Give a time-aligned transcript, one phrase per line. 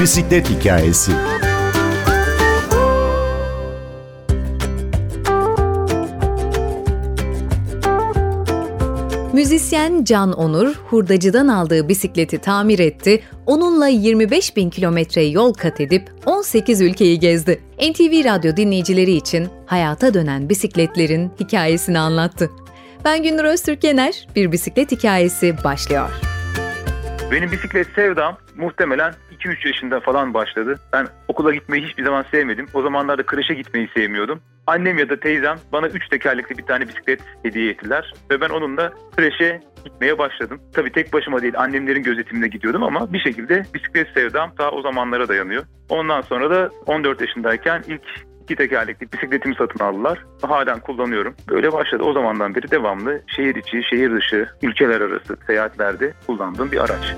[0.00, 1.12] Bisiklet hikayesi.
[9.32, 16.10] Müzisyen Can Onur, hurdacıdan aldığı bisikleti tamir etti, onunla 25 bin kilometre yol kat edip
[16.26, 17.60] 18 ülkeyi gezdi.
[17.78, 22.50] NTV Radyo dinleyicileri için hayata dönen bisikletlerin hikayesini anlattı.
[23.04, 26.27] Ben Gündür Öztürk Yener, Bir Bisiklet Hikayesi başlıyor.
[27.32, 30.80] Benim bisiklet sevdam muhtemelen 2-3 yaşında falan başladı.
[30.92, 32.66] Ben okula gitmeyi hiçbir zaman sevmedim.
[32.74, 34.40] O zamanlarda kreşe gitmeyi sevmiyordum.
[34.66, 38.14] Annem ya da teyzem bana 3 tekerlekli bir tane bisiklet hediye ettiler.
[38.30, 40.60] Ve ben onunla kreşe gitmeye başladım.
[40.72, 45.28] Tabii tek başıma değil annemlerin gözetiminde gidiyordum ama bir şekilde bisiklet sevdam ta o zamanlara
[45.28, 45.64] dayanıyor.
[45.88, 50.24] Ondan sonra da 14 yaşındayken ilk iki tekerlekli bisikletimi satın aldılar.
[50.42, 51.34] Halen kullanıyorum.
[51.48, 52.02] Böyle başladı.
[52.02, 57.16] O zamandan beri devamlı şehir içi, şehir dışı, ülkeler arası seyahatlerde kullandığım bir araç.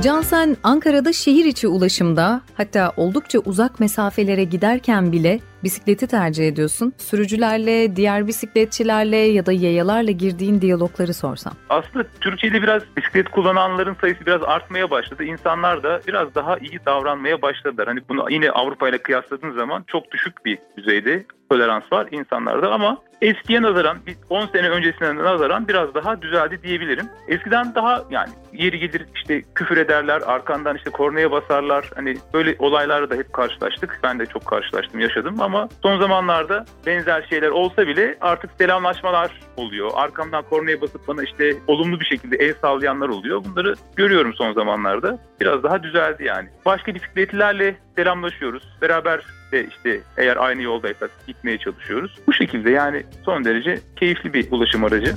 [0.00, 6.92] Can sen Ankara'da şehir içi ulaşımda hatta oldukça uzak mesafelere giderken bile bisikleti tercih ediyorsun.
[6.98, 11.52] Sürücülerle, diğer bisikletçilerle ya da yayalarla girdiğin diyalogları sorsam.
[11.68, 15.24] Aslında Türkiye'de biraz bisiklet kullananların sayısı biraz artmaya başladı.
[15.24, 17.86] İnsanlar da biraz daha iyi davranmaya başladılar.
[17.88, 22.98] Hani bunu yine Avrupa ile kıyasladığın zaman çok düşük bir düzeyde tolerans var insanlarda ama
[23.22, 23.98] eskiye nazaran
[24.30, 27.08] 10 sene öncesine nazaran biraz daha düzeldi diyebilirim.
[27.28, 31.90] Eskiden daha yani yeri gelir işte küfür ederler, arkandan işte kornaya basarlar.
[31.94, 34.00] Hani böyle olaylarla da hep karşılaştık.
[34.02, 39.90] Ben de çok karşılaştım, yaşadım ama son zamanlarda benzer şeyler olsa bile artık selamlaşmalar oluyor.
[39.94, 43.44] Arkamdan kornaya basıp bana işte olumlu bir şekilde el sallayanlar oluyor.
[43.44, 45.18] Bunları görüyorum son zamanlarda.
[45.40, 46.48] Biraz daha düzeldi yani.
[46.66, 48.62] Başka bisikletlilerle selamlaşıyoruz.
[48.82, 49.20] Beraber
[49.52, 52.18] de işte eğer aynı yoldaysak gitmeye çalışıyoruz.
[52.26, 55.14] Bu şekilde yani son derece keyifli bir ulaşım aracı.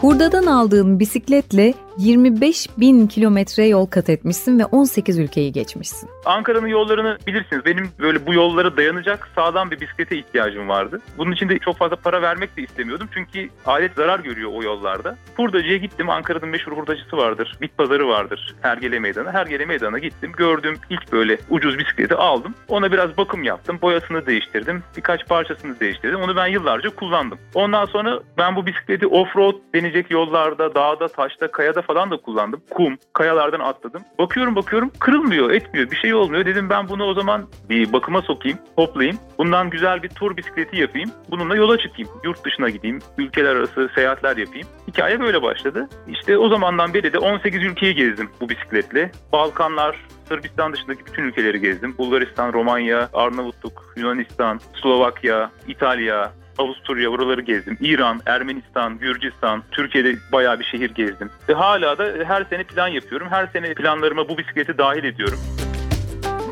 [0.00, 6.10] Hurda'dan aldığım bisikletle 25 bin kilometre yol kat etmişsin ve 18 ülkeyi geçmişsin.
[6.24, 7.64] Ankara'nın yollarını bilirsiniz.
[7.64, 11.00] Benim böyle bu yollara dayanacak sağlam bir bisiklete ihtiyacım vardı.
[11.18, 13.08] Bunun için de çok fazla para vermek de istemiyordum.
[13.14, 15.16] Çünkü alet zarar görüyor o yollarda.
[15.36, 16.10] Hurdacıya gittim.
[16.10, 17.56] Ankara'nın meşhur hurdacısı vardır.
[17.60, 18.54] Bit pazarı vardır.
[18.60, 19.32] Hergele Meydanı.
[19.32, 20.32] Hergele Meydanı'na gittim.
[20.36, 22.54] Gördüm ilk böyle ucuz bisikleti aldım.
[22.68, 23.78] Ona biraz bakım yaptım.
[23.82, 24.82] Boyasını değiştirdim.
[24.96, 26.20] Birkaç parçasını değiştirdim.
[26.20, 27.38] Onu ben yıllarca kullandım.
[27.54, 32.62] Ondan sonra ben bu bisikleti off-road denecek yollarda, dağda, taşta, kayada falan da kullandım.
[32.70, 34.02] Kum, kayalardan atladım.
[34.18, 36.46] Bakıyorum bakıyorum kırılmıyor, etmiyor, bir şey olmuyor.
[36.46, 39.18] Dedim ben bunu o zaman bir bakıma sokayım, toplayayım.
[39.38, 41.10] Bundan güzel bir tur bisikleti yapayım.
[41.30, 42.10] Bununla yola çıkayım.
[42.24, 44.66] Yurt dışına gideyim, ülkeler arası seyahatler yapayım.
[44.88, 45.88] Hikaye böyle başladı.
[46.08, 49.10] İşte o zamandan beri de 18 ülkeyi gezdim bu bisikletle.
[49.32, 49.96] Balkanlar,
[50.28, 51.98] Sırbistan dışındaki bütün ülkeleri gezdim.
[51.98, 57.78] Bulgaristan, Romanya, Arnavutluk, Yunanistan, Slovakya, İtalya, Avusturya buraları gezdim.
[57.80, 61.30] İran, Ermenistan, Gürcistan, Türkiye'de bayağı bir şehir gezdim.
[61.48, 63.26] Ve hala da her sene plan yapıyorum.
[63.30, 65.38] Her sene planlarıma bu bisikleti dahil ediyorum.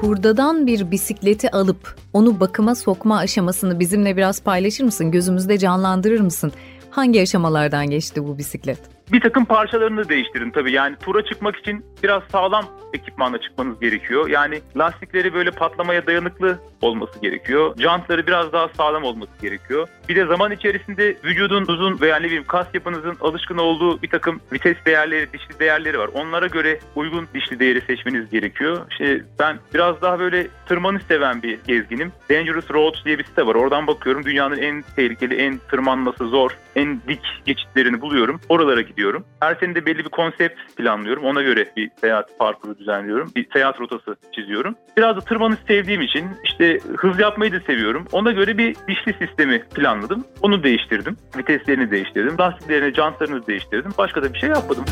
[0.00, 5.10] Hurdadan bir bisikleti alıp onu bakıma sokma aşamasını bizimle biraz paylaşır mısın?
[5.10, 6.52] Gözümüzde canlandırır mısın?
[6.90, 8.95] Hangi aşamalardan geçti bu bisiklet?
[9.12, 10.72] Bir takım parçalarını değiştirin tabii.
[10.72, 14.28] Yani tura çıkmak için biraz sağlam ekipmanla çıkmanız gerekiyor.
[14.28, 17.74] Yani lastikleri böyle patlamaya dayanıklı olması gerekiyor.
[17.78, 19.88] Jantları biraz daha sağlam olması gerekiyor.
[20.08, 24.40] Bir de zaman içerisinde vücudun uzun veya ne bileyim kas yapınızın alışkın olduğu bir takım
[24.52, 26.10] vites değerleri, dişli değerleri var.
[26.14, 28.86] Onlara göre uygun dişli değeri seçmeniz gerekiyor.
[28.90, 32.12] İşte ben biraz daha böyle tırmanış seven bir gezginim.
[32.30, 33.54] Dangerous Roads diye bir site var.
[33.54, 34.24] Oradan bakıyorum.
[34.24, 38.40] Dünyanın en tehlikeli, en tırmanması zor, en dik geçitlerini buluyorum.
[38.48, 39.24] Oralara gidiyorum.
[39.40, 41.24] Her sene de belli bir konsept planlıyorum.
[41.24, 43.32] Ona göre bir seyahat parkuru düzenliyorum.
[43.36, 44.74] Bir seyahat rotası çiziyorum.
[44.96, 48.04] Biraz da tırmanış sevdiğim için işte hız yapmayı da seviyorum.
[48.12, 50.24] Ona göre bir dişli sistemi planladım.
[50.42, 51.16] Onu değiştirdim.
[51.36, 52.38] Viteslerini değiştirdim.
[52.38, 53.92] Lastiklerini, jantlarını değiştirdim.
[53.98, 54.84] Başka da bir şey yapmadım.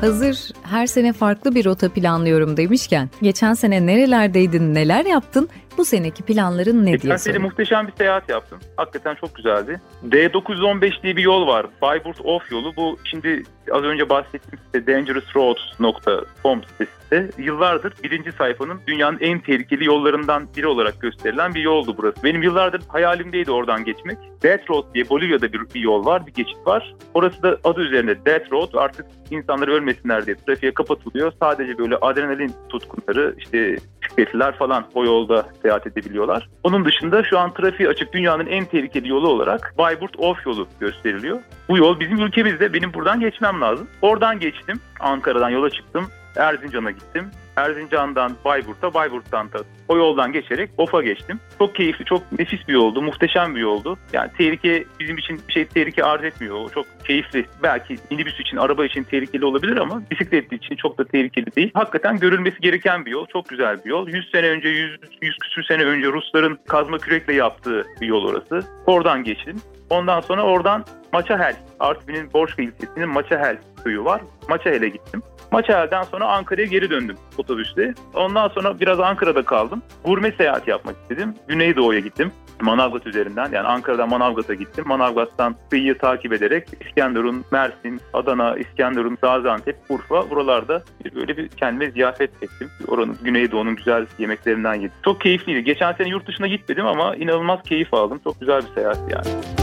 [0.00, 5.48] Hazır her sene farklı bir rota planlıyorum demişken, geçen sene nerelerdeydin, neler yaptın?
[5.78, 7.42] Bu seneki planların ne Geçen diye sene sorayım.
[7.42, 8.58] muhteşem bir seyahat yaptım.
[8.76, 9.80] Hakikaten çok güzeldi.
[10.08, 11.66] D915 diye bir yol var.
[11.82, 12.76] Bayburt Off yolu.
[12.76, 13.42] Bu şimdi
[13.72, 17.30] az önce bahsettiğim site dangerousroads.com sitesi.
[17.38, 22.24] Yıllardır birinci sayfanın dünyanın en tehlikeli yollarından biri olarak gösterilen bir yoldu burası.
[22.24, 24.18] Benim yıllardır hayalimdeydi oradan geçmek.
[24.42, 26.94] Death Road diye Bolivya'da bir, bir yol var, bir geçit var.
[27.14, 28.74] Orası da adı üzerinde Death Road.
[28.74, 31.32] Artık insanlar ölmesinler diye trafiğe kapatılıyor.
[31.40, 36.48] Sadece böyle adrenalin tutkunları, işte bisikletliler falan o yolda seyahat edebiliyorlar.
[36.64, 41.40] Onun dışında şu an trafiği açık dünyanın en tehlikeli yolu olarak Bayburt Off yolu gösteriliyor.
[41.68, 43.88] Bu yol bizim ülkemizde benim buradan geçmem lazım.
[44.02, 44.80] Oradan geçtim.
[45.00, 46.06] Ankara'dan yola çıktım.
[46.36, 47.30] Erzincan'a gittim.
[47.56, 49.58] Erzincan'dan Bayburt'a, Bayburt'tan da
[49.88, 51.40] o yoldan geçerek Of'a geçtim.
[51.58, 53.98] Çok keyifli, çok nefis bir yoldu, muhteşem bir yoldu.
[54.12, 56.56] Yani tehlike bizim için bir şey tehlike arz etmiyor.
[56.56, 57.46] O çok keyifli.
[57.62, 61.70] Belki minibüs için, araba için tehlikeli olabilir ama bisiklet için çok da tehlikeli değil.
[61.74, 63.26] Hakikaten görülmesi gereken bir yol.
[63.26, 64.08] Çok güzel bir yol.
[64.08, 68.66] 100 sene önce, 100, 100 küsür sene önce Rusların kazma kürekle yaptığı bir yol orası.
[68.86, 69.56] Oradan geçtim.
[69.90, 74.20] Ondan sonra oradan Maçahel, Artvin'in Borçka ilçesinin Maçahel köyü var.
[74.48, 75.22] Maçahel'e gittim.
[75.52, 77.94] Maçahel'den sonra Ankara'ya geri döndüm otobüste.
[78.14, 79.82] Ondan sonra biraz Ankara'da kaldım.
[80.04, 81.34] Gurme seyahat yapmak istedim.
[81.48, 82.32] Güneydoğu'ya gittim.
[82.60, 84.84] Manavgat üzerinden yani Ankara'dan Manavgat'a gittim.
[84.88, 90.82] Manavgat'tan kıyıyı takip ederek İskenderun, Mersin, Adana, İskenderun, Gaziantep, Urfa buralarda
[91.14, 92.70] böyle bir kendime ziyafet ettim.
[92.88, 94.96] Oranın Güneydoğu'nun güzel yemeklerinden yedim.
[95.04, 95.64] Çok keyifliydi.
[95.64, 98.20] Geçen sene yurt dışına gitmedim ama inanılmaz keyif aldım.
[98.24, 99.61] Çok güzel bir seyahat yani.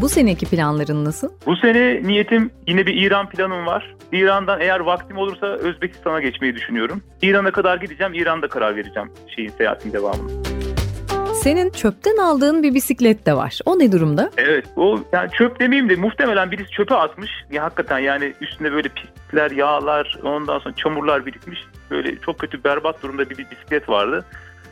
[0.00, 1.28] Bu seneki planların nasıl?
[1.46, 3.94] Bu sene niyetim yine bir İran planım var.
[4.12, 7.02] İran'dan eğer vaktim olursa Özbekistan'a geçmeyi düşünüyorum.
[7.22, 10.30] İran'a kadar gideceğim, İran'da karar vereceğim şeyin seyahatin devamını.
[11.34, 13.58] Senin çöpten aldığın bir bisiklet de var.
[13.66, 14.30] O ne durumda?
[14.36, 14.64] Evet.
[14.76, 17.30] O yani çöp demeyeyim de muhtemelen birisi çöpe atmış.
[17.50, 21.60] Ya hakikaten yani üstünde böyle pislikler, yağlar, ondan sonra çamurlar birikmiş.
[21.90, 24.24] Böyle çok kötü berbat durumda bir bisiklet vardı.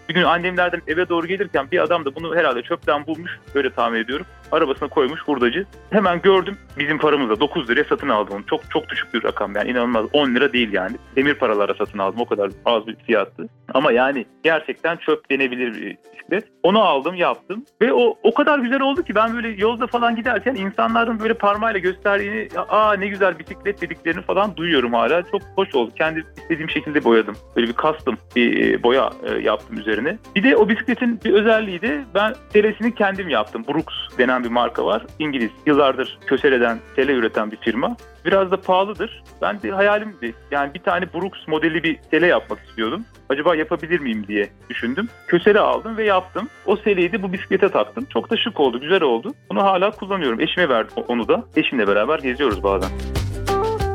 [0.08, 3.30] Bir gün annemlerden eve doğru gelirken bir adam da bunu herhalde çöpten bulmuş.
[3.54, 4.26] Böyle tahmin ediyorum.
[4.52, 5.66] Arabasına koymuş hurdacı.
[5.90, 8.46] Hemen gördüm bizim paramızla 9 liraya satın aldım onu.
[8.46, 10.06] Çok çok düşük bir rakam yani inanılmaz.
[10.12, 10.96] 10 lira değil yani.
[11.16, 12.20] Demir paralara satın aldım.
[12.20, 13.48] O kadar az bir fiyattı.
[13.74, 15.96] Ama yani gerçekten çöp denebilir bir
[16.28, 16.44] bisiklet.
[16.62, 17.64] Onu aldım yaptım.
[17.82, 21.80] Ve o o kadar güzel oldu ki ben böyle yolda falan giderken insanların böyle parmağıyla
[21.80, 25.22] gösterdiğini aa ne güzel bisiklet dediklerini falan duyuyorum hala.
[25.22, 25.92] Çok hoş oldu.
[25.98, 27.36] Kendi istediğim şekilde boyadım.
[27.56, 30.18] Böyle bir custom bir e, boya e, yaptım üzerine.
[30.36, 33.64] Bir de o bisikletin bir özelliği de ben seresini kendim yaptım.
[33.68, 35.06] Brooks denen bir marka var.
[35.19, 35.50] İngiliz.
[35.67, 37.96] Yıllardır köseleden tele üreten bir firma.
[38.25, 39.23] Biraz da pahalıdır.
[39.43, 40.35] Ben de hayalimdi.
[40.50, 43.05] Yani bir tane Brooks modeli bir tele yapmak istiyordum.
[43.29, 45.08] Acaba yapabilir miyim diye düşündüm.
[45.26, 46.49] Kösele aldım ve yaptım.
[46.67, 48.06] O seleyi de bu bisiklete taktım.
[48.12, 49.35] Çok da şık oldu, güzel oldu.
[49.50, 50.40] Bunu hala kullanıyorum.
[50.40, 51.44] Eşime verdim onu da.
[51.56, 52.90] Eşimle beraber geziyoruz bazen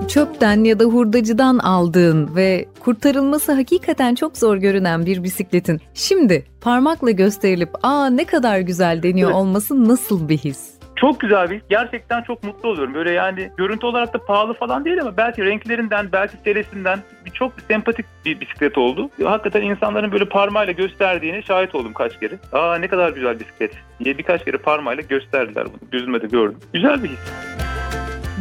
[0.07, 7.11] çöpten ya da hurdacıdan aldığın ve kurtarılması hakikaten çok zor görünen bir bisikletin şimdi parmakla
[7.11, 9.39] gösterilip aa ne kadar güzel deniyor evet.
[9.39, 10.73] olması nasıl bir his?
[10.95, 12.93] Çok güzel bir gerçekten çok mutlu oluyorum.
[12.93, 17.53] Böyle yani görüntü olarak da pahalı falan değil ama belki renklerinden belki serisinden bir çok
[17.67, 19.09] sempatik bir bisiklet oldu.
[19.23, 22.33] Hakikaten insanların böyle parmağıyla gösterdiğine şahit oldum kaç kere.
[22.53, 23.71] Aa ne kadar güzel bisiklet
[24.03, 25.89] diye birkaç kere parmağıyla gösterdiler bunu.
[25.91, 26.57] Gözümle de gördüm.
[26.73, 27.62] Güzel bir his.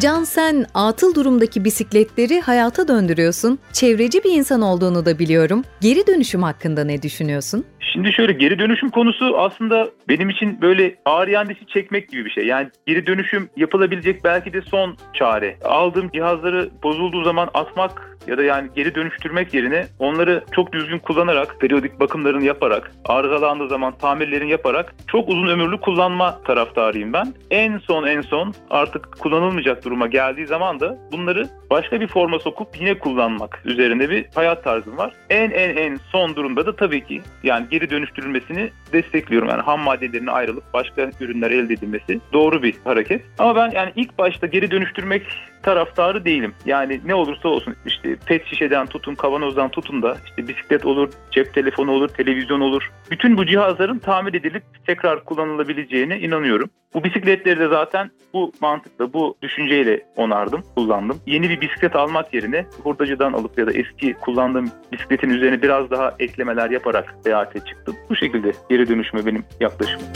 [0.02, 3.58] Can sen atıl durumdaki bisikletleri hayata döndürüyorsun.
[3.72, 5.62] Çevreci bir insan olduğunu da biliyorum.
[5.80, 7.64] Geri dönüşüm hakkında ne düşünüyorsun?
[7.92, 12.46] Şimdi şöyle geri dönüşüm konusu aslında benim için böyle ağır yandisi çekmek gibi bir şey.
[12.46, 15.56] Yani geri dönüşüm yapılabilecek belki de son çare.
[15.64, 21.60] Aldığım cihazları bozulduğu zaman atmak ya da yani geri dönüştürmek yerine onları çok düzgün kullanarak,
[21.60, 27.34] periyodik bakımlarını yaparak, arızalandığı zaman tamirlerini yaparak çok uzun ömürlü kullanma taraftarıyım ben.
[27.50, 32.80] En son en son artık kullanılmayacak duruma geldiği zaman da bunları başka bir forma sokup
[32.80, 35.12] yine kullanmak üzerine bir hayat tarzım var.
[35.30, 39.48] En en en son durumda da tabii ki yani geri dönüştürülmesini destekliyorum.
[39.48, 43.22] Yani ham maddelerine ayrılıp başka ürünler elde edilmesi doğru bir hareket.
[43.38, 45.22] Ama ben yani ilk başta geri dönüştürmek
[45.62, 46.54] taraftarı değilim.
[46.66, 51.54] Yani ne olursa olsun işte pet şişeden tutun, kavanozdan tutun da işte bisiklet olur, cep
[51.54, 52.90] telefonu olur, televizyon olur.
[53.10, 56.70] Bütün bu cihazların tamir edilip tekrar kullanılabileceğine inanıyorum.
[56.94, 61.20] Bu bisikletleri de zaten bu mantıkla, bu düşünceyle onardım, kullandım.
[61.26, 66.14] Yeni bir bisiklet almak yerine hurdacıdan alıp ya da eski kullandığım bisikletin üzerine biraz daha
[66.18, 67.96] eklemeler yaparak seyahate çıktım.
[68.10, 70.06] Bu şekilde geri dönüşme benim yaklaşımım.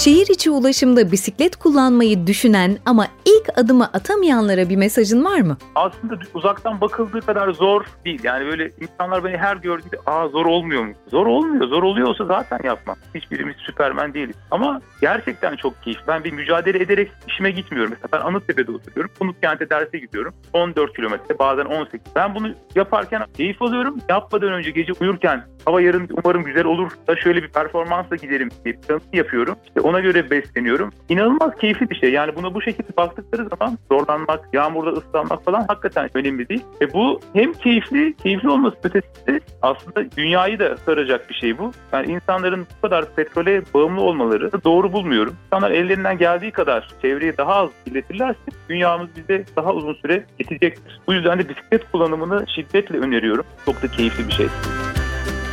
[0.00, 5.56] Şehir içi ulaşımda bisiklet kullanmayı düşünen ama ilk adımı atamayanlara bir mesajın var mı?
[5.74, 8.20] Aslında uzaktan bakıldığı kadar zor değil.
[8.24, 10.92] Yani böyle insanlar beni her gördüğünde aa zor olmuyor mu?
[11.10, 11.68] Zor olmuyor.
[11.68, 12.96] Zor oluyorsa zaten yapmam.
[13.14, 14.36] Hiçbirimiz süpermen değiliz.
[14.50, 15.98] Ama gerçekten çok keyif.
[16.08, 17.90] Ben bir mücadele ederek işime gitmiyorum.
[17.90, 19.36] Mesela ben Anıttepe'de oturuyorum.
[19.42, 20.34] Kent'e derse gidiyorum.
[20.52, 22.00] 14 kilometre bazen 18.
[22.16, 23.98] Ben bunu yaparken keyif alıyorum.
[24.08, 28.78] Yapmadan önce gece uyurken hava yarın umarım güzel olur da şöyle bir performansla giderim diye
[29.12, 29.56] yapıyorum.
[29.66, 30.90] İşte ona göre besleniyorum.
[31.08, 32.12] İnanılmaz keyifli bir şey.
[32.12, 36.64] Yani buna bu şekilde baktıkları zaman zorlanmak, yağmurda ıslanmak falan hakikaten önemli değil.
[36.80, 41.72] Ve bu hem keyifli, keyifli olması ötesinde aslında dünyayı da saracak bir şey bu.
[41.92, 45.36] Yani insanların bu kadar petrole bağımlı olmaları doğru bulmuyorum.
[45.44, 51.00] İnsanlar ellerinden geldiği kadar çevreye daha az kirletirlerse dünyamız bize daha uzun süre yetecektir.
[51.06, 53.44] Bu yüzden de bisiklet kullanımını şiddetle öneriyorum.
[53.66, 54.46] Çok da keyifli bir şey.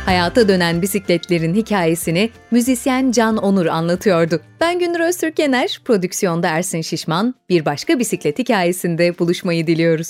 [0.08, 4.40] Hayata dönen bisikletlerin hikayesini müzisyen Can Onur anlatıyordu.
[4.60, 10.08] Ben Gündür Öztürk Yener, prodüksiyonda Ersin Şişman, bir başka bisiklet hikayesinde buluşmayı diliyoruz.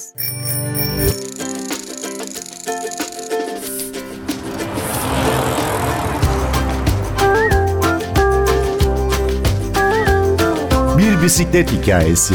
[10.98, 12.34] Bir bisiklet hikayesi.